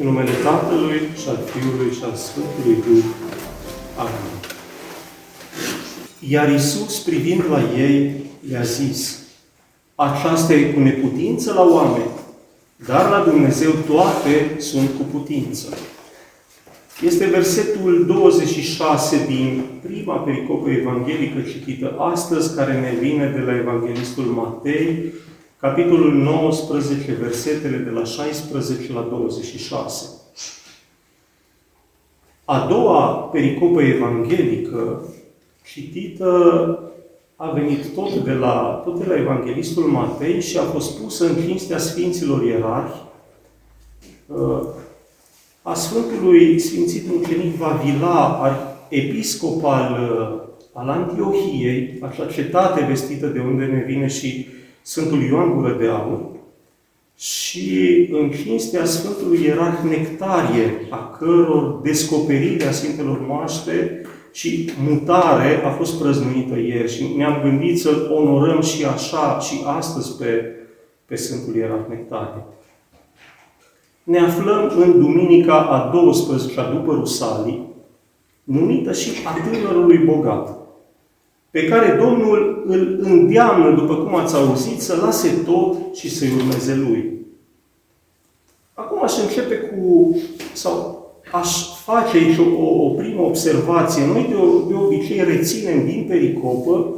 [0.00, 3.04] În numele Tatălui și al Fiului și al Sfântului Duh.
[3.96, 4.30] Amin.
[6.28, 8.12] Iar Isus, privind la ei,
[8.50, 9.18] le-a zis,
[9.94, 12.10] aceasta e cu neputință la oameni,
[12.86, 15.68] dar la Dumnezeu toate sunt cu putință.
[17.02, 24.24] Este versetul 26 din prima pericopă evanghelică citită astăzi, care ne vine de la Evanghelistul
[24.24, 25.12] Matei,
[25.60, 30.04] capitolul 19, versetele de la 16 la 26.
[32.44, 35.04] A doua pericopă evanghelică,
[35.72, 36.78] citită,
[37.36, 41.34] a venit tot de la, tot de la Evanghelistul Matei și a fost pusă în
[41.46, 43.00] cinstea Sfinților Ierarhi,
[44.26, 44.60] uh,
[45.62, 48.50] a Sfântului Sfințit Mucenic Vavila,
[48.88, 54.46] episcop al, uh, al Antiohiei, acea cetate vestită de unde ne vine și
[54.82, 56.20] Sfântul Ioan Gură de Aur,
[57.20, 65.68] și în cinstea Sfântului Ierarh Nectarie, a căror descoperire a Sfintelor Moaște și mutare a
[65.68, 70.56] fost prăznuită ieri și ne-am gândit să onorăm și așa și astăzi pe,
[71.06, 72.44] pe Sfântul Ierarh Nectarie.
[74.02, 77.68] Ne aflăm în Duminica a 12-a după Rusalii,
[78.44, 80.59] numită și a tânărului bogat
[81.50, 86.74] pe care Domnul îl îndeamnă, după cum ați auzit, să lase tot și să-i urmeze
[86.74, 87.10] Lui.
[88.74, 90.16] Acum aș începe cu,
[90.52, 91.00] sau
[91.32, 91.48] aș
[91.84, 94.06] face aici o, o primă observație.
[94.06, 94.36] Noi de,
[94.68, 96.94] de obicei reținem din pericopă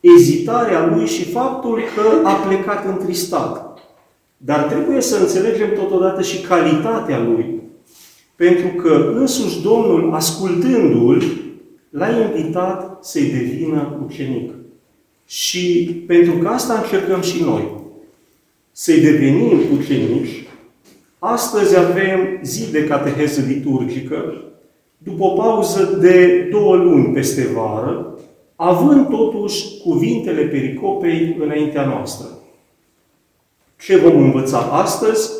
[0.00, 3.78] ezitarea lui și faptul că a plecat întristat.
[4.36, 7.62] Dar trebuie să înțelegem totodată și calitatea lui.
[8.36, 11.43] Pentru că însuși Domnul, ascultându-l,
[11.96, 14.52] l-a invitat să-i devină ucenic.
[15.26, 17.74] Și pentru că asta încercăm și noi,
[18.72, 20.44] să-i devenim ucenici,
[21.18, 24.44] astăzi avem zi de cateheză liturgică,
[24.98, 28.18] după o pauză de două luni peste vară,
[28.56, 32.28] având totuși cuvintele pericopei înaintea noastră.
[33.80, 35.30] Ce vom învăța astăzi?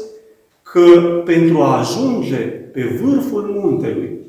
[0.63, 4.24] Că pentru a ajunge pe vârful muntelui,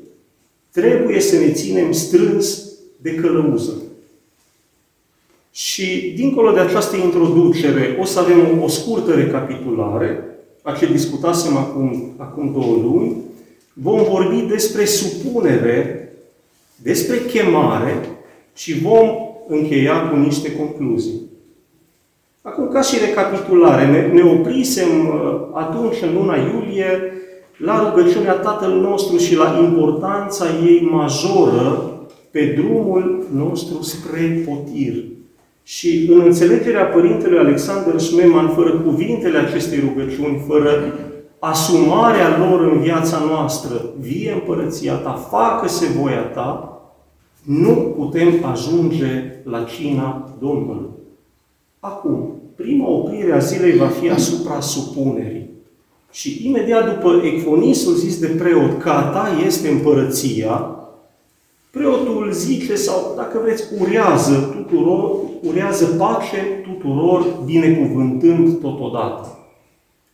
[0.76, 2.64] trebuie să ne ținem strâns
[2.96, 3.72] de călăuză.
[5.50, 10.24] Și dincolo de această introducere, o să avem o scurtă recapitulare
[10.62, 13.16] a ce discutasem acum, acum două luni.
[13.72, 16.08] Vom vorbi despre supunere,
[16.82, 18.08] despre chemare
[18.54, 19.08] și vom
[19.48, 21.20] încheia cu niște concluzii.
[22.42, 27.12] Acum, ca și recapitulare, ne, ne oprisem uh, atunci, în luna iulie,
[27.58, 31.90] la rugăciunea Tatăl nostru și la importanța ei majoră
[32.30, 35.04] pe drumul nostru spre potir.
[35.62, 40.70] Și în înțelegerea Părintelui Alexander Schmemann, fără cuvintele acestei rugăciuni, fără
[41.38, 46.80] asumarea lor în viața noastră, vie împărăția ta, facă-se voia ta,
[47.42, 50.88] nu putem ajunge la cina Domnului.
[51.80, 55.45] Acum, prima oprire a zilei va fi asupra supunerii.
[56.16, 60.76] Și imediat după ecfonisul zis de preot că a ta este împărăția,
[61.70, 69.38] preotul zice sau, dacă vreți, urează tuturor, urează pace tuturor, binecuvântând totodată.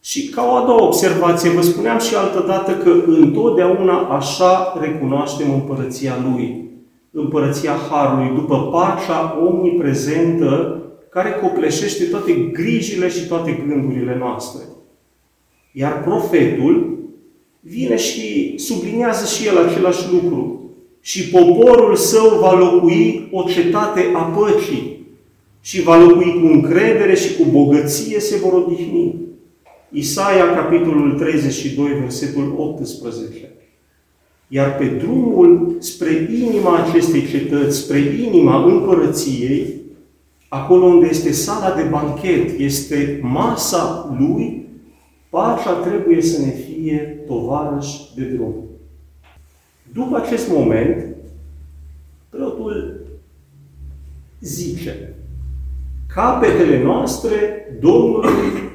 [0.01, 5.53] Și ca o a doua observație, vă spuneam și altă dată că întotdeauna așa recunoaștem
[5.53, 6.71] împărăția Lui.
[7.11, 14.63] Împărăția Harului, după pacea omniprezentă care copleșește toate grijile și toate gândurile noastre.
[15.73, 16.99] Iar profetul
[17.61, 20.71] vine și subliniază și el același lucru.
[21.01, 25.07] Și poporul său va locui o cetate a păcii
[25.61, 29.15] și va locui cu încredere și cu bogăție se vor odihni.
[29.91, 33.53] Isaia, capitolul 32, versetul 18.
[34.49, 39.67] Iar pe drumul spre inima acestei cetăți, spre inima împărăției,
[40.49, 44.62] acolo unde este sala de banchet, este masa lui,
[45.33, 48.55] Pacea trebuie să ne fie tovarăș de drum.
[49.93, 51.17] După acest moment,
[52.29, 53.01] preotul
[54.41, 55.15] zice,
[56.15, 58.31] capetele noastre Domnului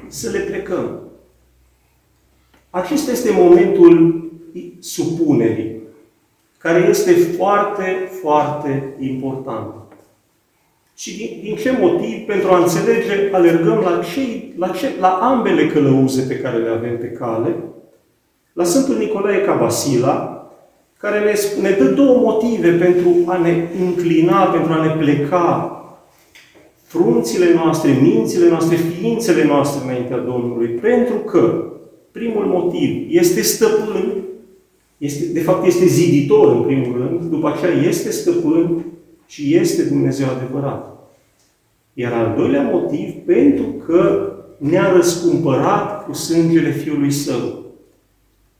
[0.08, 1.00] să le plecăm.
[2.70, 4.24] Acesta este momentul
[4.78, 5.80] supunerii,
[6.58, 9.74] care este foarte, foarte important.
[10.98, 12.26] Și din, din ce motiv?
[12.26, 16.98] Pentru a înțelege, alergăm la, cei, la, ce, la ambele călăuze pe care le avem
[16.98, 17.56] pe cale,
[18.52, 20.32] la Sfântul Nicolae Cabasila,
[20.98, 25.72] care ne, ne dă două motive pentru a ne înclina, pentru a ne pleca
[26.82, 30.68] frunțile noastre, mințile noastre, ființele noastre înaintea Domnului.
[30.68, 31.68] Pentru că
[32.18, 34.24] Primul motiv este stăpân,
[34.98, 38.84] este, de fapt este ziditor în primul rând, după aceea este stăpân
[39.28, 40.96] și este Dumnezeu adevărat.
[41.92, 47.64] Iar al doilea motiv, pentru că ne-a răscumpărat cu sângele Fiului Său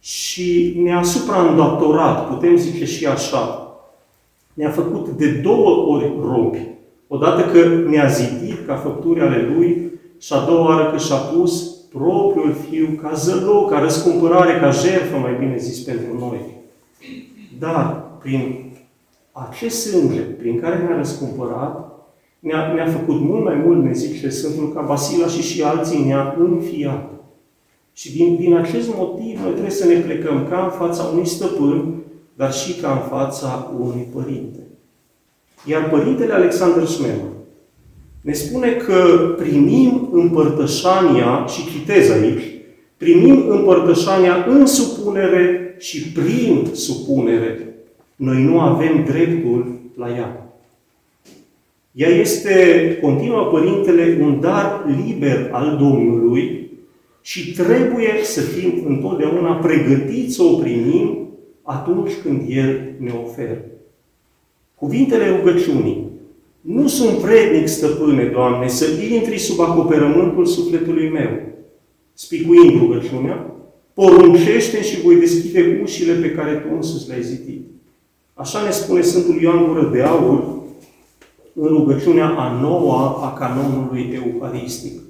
[0.00, 3.72] și ne-a supraîndatorat, putem zice și așa,
[4.54, 6.66] ne-a făcut de două ori robi.
[7.08, 11.62] Odată că ne-a zidit ca făpturi ale Lui și a doua oară că și-a pus
[11.92, 16.40] propriul Fiu ca zăloc, ca răscumpărare, ca jertfă, mai bine zis, pentru noi.
[17.58, 18.67] Dar, prin
[19.48, 21.88] acest sânge prin care ne-a răscumpărat,
[22.38, 26.36] ne-a, ne făcut mult mai mult, ne zice Sfântul, ca Basila și și alții ne-a
[26.38, 27.10] înfiat.
[27.92, 31.94] Și din, din acest motiv noi trebuie să ne plecăm ca în fața unui stăpân,
[32.34, 34.58] dar și ca în fața unui părinte.
[35.66, 37.32] Iar Părintele Alexander Smeman
[38.20, 42.42] ne spune că primim împărtășania, și citez aici,
[42.96, 47.77] primim împărtășania în supunere și prin supunere.
[48.18, 50.52] Noi nu avem dreptul la ea.
[51.92, 56.70] Ea este, continuă Părintele, un dar liber al Domnului
[57.20, 61.28] și trebuie să fim întotdeauna pregătiți să o primim
[61.62, 63.64] atunci când El ne oferă.
[64.74, 66.06] Cuvintele rugăciunii.
[66.60, 71.30] Nu sunt vrednic, stăpâne, Doamne, să intri sub acoperământul sufletului meu.
[72.12, 73.54] Spicuind rugăciunea,
[73.94, 77.66] poruncește și voi deschide ușile pe care Tu însuți le-ai zidit.
[78.38, 80.56] Așa ne spune Sfântul Ioan Gură de Aur
[81.54, 85.00] în rugăciunea a noua a canonului euharistic.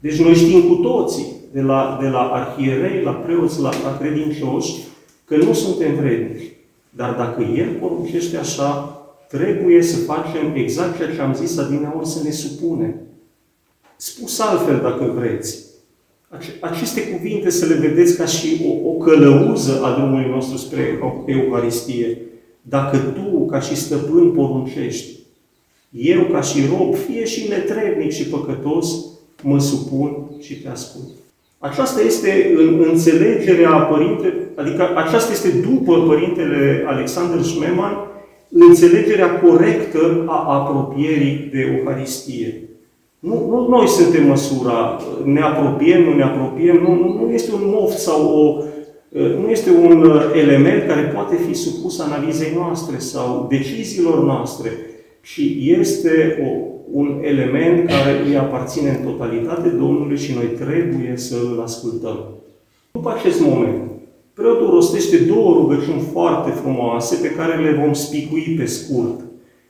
[0.00, 4.74] Deci noi știm cu toții, de la, de la arhierei, la preoți, la, la credincioși,
[5.24, 6.52] că nu suntem vrednici.
[6.90, 12.22] Dar dacă El poruncește așa, trebuie să facem exact ceea ce am zis adineaori, să
[12.22, 12.94] ne supunem.
[13.96, 15.64] Spus altfel, dacă vreți,
[16.60, 22.18] aceste cuvinte să le vedeți ca și o, o călăuză a drumului nostru spre Euharistie.
[22.68, 25.16] Dacă tu, ca și stăpân, poruncești,
[25.90, 29.04] eu, ca și rob, fie și netrebnic și păcătos,
[29.42, 31.08] mă supun și te ascult.
[31.58, 37.96] Aceasta este în înțelegerea părinte, adică aceasta este după părintele Alexander Schmemann,
[38.50, 42.62] înțelegerea corectă a apropierii de Euharistie.
[43.18, 47.62] Nu, nu noi suntem măsura, ne apropiem, nu ne apropiem, nu, nu, nu este un
[47.64, 48.62] moft sau o,
[49.12, 54.70] nu este un element care poate fi supus analizei noastre sau deciziilor noastre,
[55.22, 61.36] ci este o, un element care îi aparține în totalitate Domnului și noi trebuie să
[61.52, 62.18] îl ascultăm.
[62.92, 63.82] După acest moment,
[64.34, 69.20] preotul rostește două rugăciuni foarte frumoase pe care le vom spicui pe scurt.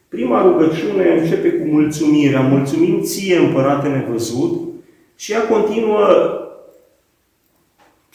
[0.09, 2.41] Prima rugăciune începe cu mulțumirea.
[2.41, 4.61] Mulțumim ție, împărate nevăzut,
[5.17, 6.07] și ea continuă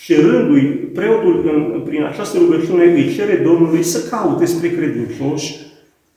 [0.05, 0.61] cerându-i,
[0.93, 5.55] preotul în, prin această rugăciune îi cere Domnului să caute spre credincioși,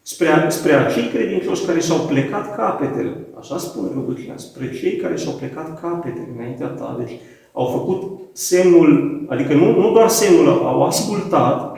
[0.02, 3.16] spre, spre acei credincioși care și-au plecat capetele.
[3.38, 6.96] Așa spune rugăciunea, spre cei care și-au plecat capetele înaintea ta.
[6.98, 7.18] Deci
[7.52, 11.76] au făcut semnul, adică nu, nu doar semnul, au ascultat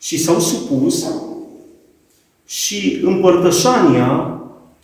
[0.00, 1.06] și s-au supus
[2.46, 4.33] și împărtășania,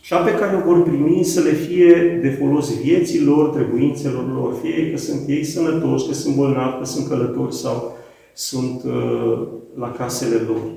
[0.00, 4.54] cea pe care o vor primi să le fie de folos vieții lor, trebuințelor lor,
[4.62, 7.96] fie că sunt ei sănătoși, că sunt bolnavi, că sunt călători sau
[8.32, 9.46] sunt uh,
[9.78, 10.70] la casele lor.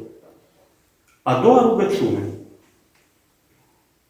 [1.22, 2.34] A doua rugăciune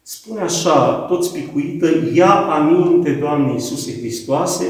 [0.06, 4.64] spune așa, tot spicuită, ia aminte, Doamne Iisuse Hristoase,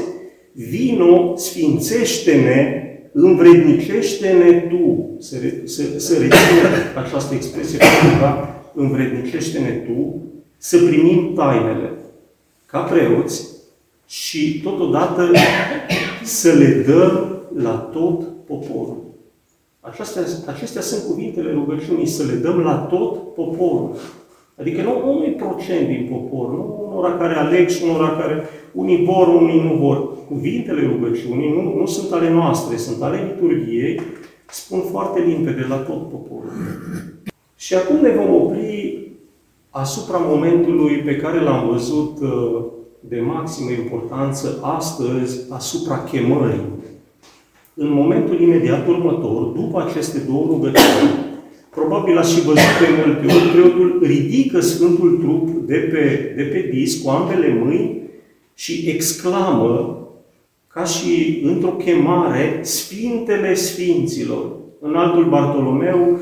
[0.53, 2.83] vino, sfințește-ne,
[3.13, 5.15] învrednicește-ne Tu.
[5.19, 6.61] Să, să, să reține
[7.05, 10.21] această expresie pentru ca învrednicește-ne Tu,
[10.57, 11.91] să primim tainele
[12.65, 13.47] ca preoți
[14.07, 15.31] și totodată
[16.23, 19.03] să le dăm la tot poporul.
[19.79, 23.95] Acestea, acestea sunt cuvintele rugăciunii, să le dăm la tot poporul.
[24.59, 29.27] Adică nu unui procent din popor, nu unora care aleg și unora care unii vor,
[29.27, 30.25] unii nu vor.
[30.27, 34.01] Cuvintele rugăciunii nu, nu sunt ale noastre, sunt ale liturgiei,
[34.49, 36.51] spun foarte limpede la tot poporul.
[37.55, 38.99] Și acum ne vom opri
[39.81, 42.63] asupra momentului pe care l-am văzut uh,
[42.99, 46.61] de maximă importanță astăzi, asupra chemării.
[47.73, 51.09] În momentul imediat următor, după aceste două rugăciuni,
[51.69, 56.69] probabil ați și văzut pe multe ori, preotul ridică Sfântul Trup de pe, de pe
[56.73, 58.01] disc cu ambele mâini
[58.53, 59.99] și exclamă,
[60.67, 64.45] ca și într-o chemare, Sfintele Sfinților.
[64.79, 66.19] În altul Bartolomeu ă,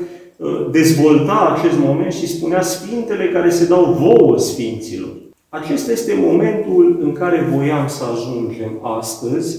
[0.70, 5.10] dezvolta acest moment și spunea Sfintele care se dau vouă Sfinților.
[5.48, 9.58] Acesta este momentul în care voiam să ajungem astăzi,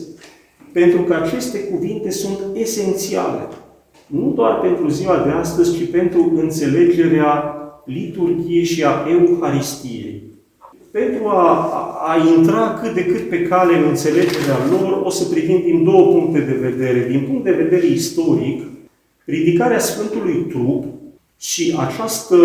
[0.71, 3.47] pentru că aceste cuvinte sunt esențiale.
[4.07, 7.55] Nu doar pentru ziua de astăzi, ci pentru înțelegerea
[7.85, 10.23] liturgiei și a Euharistiei.
[10.91, 15.23] Pentru a, a, a intra cât de cât pe cale în înțelegerea lor, o să
[15.25, 17.07] privim din două puncte de vedere.
[17.09, 18.63] Din punct de vedere istoric,
[19.25, 20.83] ridicarea Sfântului Trup
[21.39, 22.37] și această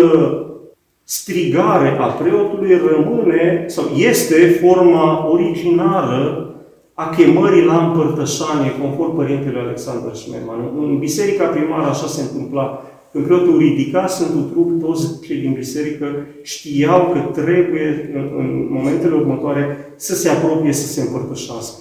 [1.03, 6.45] strigare a preotului rămâne sau este forma originală
[6.93, 10.59] a chemării la împărtășanie, conform Părintele Alexandru Șmeman.
[10.77, 12.85] În biserica primară așa se întâmpla.
[13.11, 16.05] Când preotul ridica Sfântul Trup, toți cei din biserică
[16.41, 21.79] știau că trebuie în, în momentele următoare să se apropie, să se împărtășească.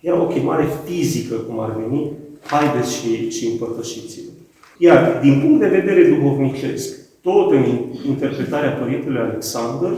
[0.00, 2.12] Era o chemare fizică, cum ar veni,
[2.46, 4.39] haideți și, și împărtășiți-vă.
[4.82, 7.64] Iar, din punct de vedere duhovnicesc, tot în
[8.08, 9.88] interpretarea Părintelui Alexandru,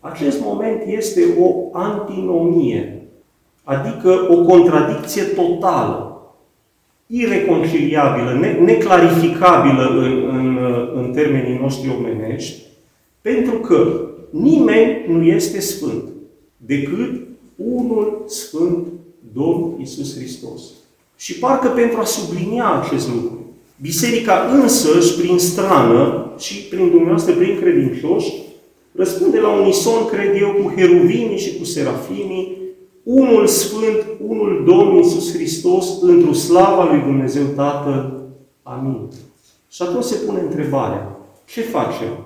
[0.00, 3.02] acest moment este o antinomie,
[3.64, 6.22] adică o contradicție totală,
[7.06, 10.58] ireconciliabilă, ne- neclarificabilă în, în,
[10.94, 12.62] în termenii noștri omenești,
[13.20, 16.04] pentru că nimeni nu este sfânt
[16.56, 17.20] decât
[17.56, 18.86] unul sfânt,
[19.32, 20.62] Domnul Isus Hristos.
[21.16, 23.41] Și parcă pentru a sublinia acest lucru,
[23.82, 28.32] Biserica însăși, prin strană și prin dumneavoastră, prin credincioși,
[28.94, 32.58] răspunde la unison, cred eu, cu heruvimii și cu serafimii,
[33.02, 38.30] unul Sfânt, unul Domn Iisus Hristos, într-o slava lui Dumnezeu Tatăl.
[38.62, 39.08] Amin.
[39.68, 42.18] Și atunci se pune întrebarea, ce facem?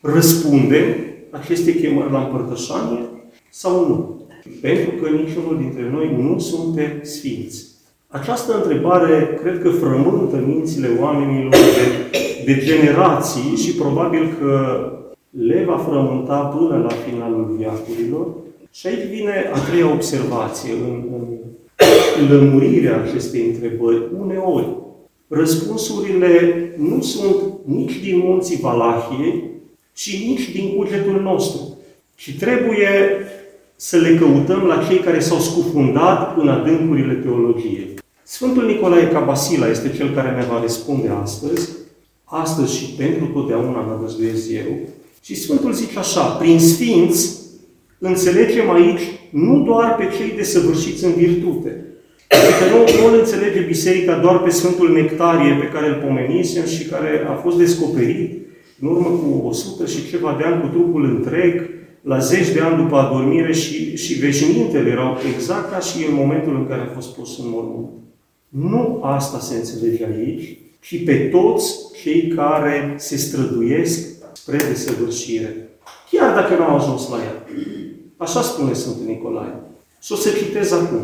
[0.00, 0.84] Răspundem
[1.30, 3.02] aceste chemări la împărtășanie
[3.50, 4.20] sau nu?
[4.60, 7.69] Pentru că niciunul dintre noi nu suntem sfinți.
[8.12, 14.84] Această întrebare cred că frământă mințile oamenilor de, de generații și probabil că
[15.30, 18.26] le va frământa până la finalul viacurilor.
[18.72, 21.02] Și aici vine a treia observație în,
[22.20, 24.02] în lămurirea acestei întrebări.
[24.18, 24.66] Uneori,
[25.28, 26.30] răspunsurile
[26.76, 29.44] nu sunt nici din munții Valahiei
[29.94, 31.78] și nici din cugetul nostru,
[32.14, 32.88] ci trebuie
[33.76, 37.99] să le căutăm la cei care s-au scufundat în adâncurile teologiei.
[38.36, 41.68] Sfântul Nicolae Cabasila este cel care ne va răspunde astăzi,
[42.24, 44.78] astăzi și pentru totdeauna nădăjduiesc eu.
[45.22, 47.38] Și Sfântul zice așa, prin sfinți
[47.98, 51.84] înțelegem aici nu doar pe cei desăvârșiți în virtute,
[52.28, 56.84] Adică nu, nu îl înțelege Biserica doar pe Sfântul Nectarie pe care îl pomenisem și
[56.84, 58.46] care a fost descoperit
[58.80, 61.70] în urmă cu 100 și ceva de ani cu trupul întreg,
[62.02, 66.56] la zeci de ani după adormire și, și veșmintele erau exact ca și în momentul
[66.56, 67.88] în care a fost pus în mormânt.
[68.50, 75.68] Nu asta se înțelege aici, ci pe toți cei care se străduiesc spre desăvârșire.
[76.10, 77.46] Chiar dacă nu au ajuns la ea.
[78.16, 79.54] Așa spune Sfântul Nicolae.
[80.02, 81.00] Și o să citez acum.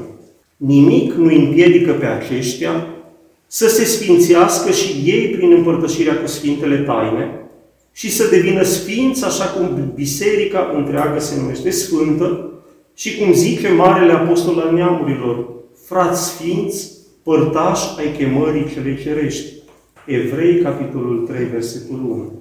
[0.56, 2.86] Nimic nu împiedică pe aceștia
[3.46, 7.40] să se sfințească și ei prin împărtășirea cu Sfintele Taine
[7.92, 12.50] și să devină sfinți așa cum biserica întreagă se numește sfântă
[12.94, 15.48] și cum zice Marele Apostol al Neamurilor,
[15.86, 16.95] frați sfinți,
[17.26, 19.52] părtași ai chemării celei cerești.
[20.06, 22.32] Evrei, capitolul 3, versetul 1.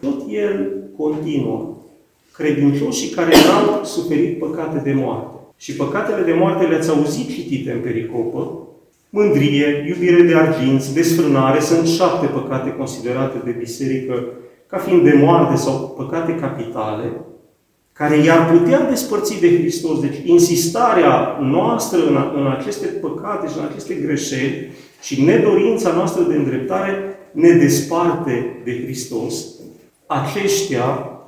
[0.00, 1.76] Tot el continuă.
[2.32, 5.36] Credincioșii care n-au suferit păcate de moarte.
[5.56, 8.68] Și păcatele de moarte le-ați auzit citite în pericopă.
[9.10, 14.24] Mândrie, iubire de arginți, desfrânare, sunt șapte păcate considerate de biserică
[14.66, 17.12] ca fiind de moarte sau păcate capitale,
[17.94, 20.00] care i-ar putea despărți de Hristos.
[20.00, 24.70] Deci insistarea noastră în, în aceste păcate și în aceste greșeli
[25.02, 29.44] și nedorința noastră de îndreptare ne desparte de Hristos.
[30.06, 31.18] Aceștia,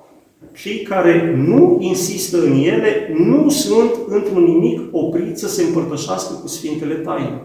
[0.52, 6.48] cei care nu insistă în ele, nu sunt într-un nimic opriți să se împărtășească cu
[6.48, 7.42] Sfintele Taine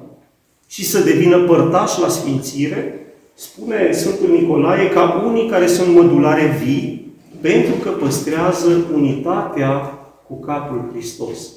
[0.68, 7.01] și să devină părtași la Sfințire, spune Sfântul Nicolae, ca unii care sunt mădulare vii,
[7.42, 9.80] pentru că păstrează unitatea
[10.28, 11.52] cu capul Hristos.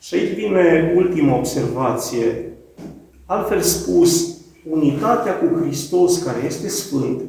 [0.00, 2.52] Și aici vine ultima observație.
[3.26, 4.38] Altfel spus,
[4.70, 7.20] unitatea cu Hristos, care este Sfânt,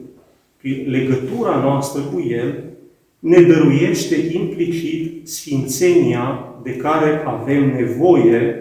[0.85, 2.63] legătura noastră cu El,
[3.19, 8.55] ne dăruiește implicit sfințenia de care avem nevoie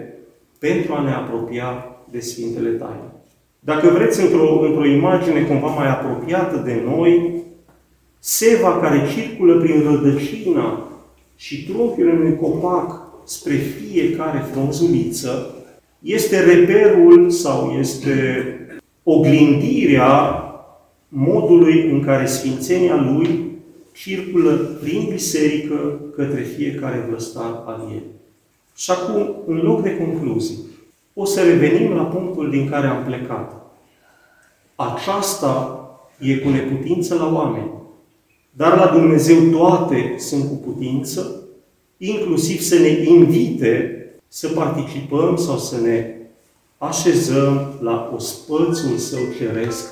[0.59, 3.11] pentru a ne apropia de Sfintele Taine.
[3.59, 7.41] Dacă vreți, într-o, într-o imagine cumva mai apropiată de noi,
[8.23, 10.87] seva care circulă prin rădăcina
[11.35, 15.55] și trunchiul unui copac spre fiecare frunzuliță
[15.99, 18.45] este reperul sau este
[19.03, 20.43] oglindirea
[21.07, 23.51] modului în care Sfințenia Lui
[23.93, 28.03] circulă prin biserică către fiecare vlăstar al ei.
[28.75, 30.57] Și acum, în loc de concluzii,
[31.13, 33.61] o să revenim la punctul din care am plecat.
[34.75, 35.79] Aceasta
[36.19, 37.71] e cu neputință la oameni,
[38.51, 41.43] dar la Dumnezeu toate sunt cu putință,
[41.97, 43.95] inclusiv să ne invite
[44.27, 46.15] să participăm sau să ne
[46.77, 49.89] așezăm la ospățul său ceresc.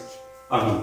[0.50, 0.82] Amin.